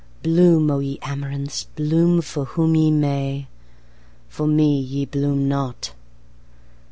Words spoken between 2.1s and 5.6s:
for whom ye may, For me ye bloom